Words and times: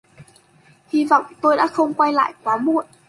Hi 0.87 1.05
vọng 1.05 1.23
tôi 1.41 1.57
đã 1.57 1.67
không 1.67 1.93
quay 1.93 2.13
lại 2.13 2.33
quá 2.43 2.57
muộn 2.57 2.85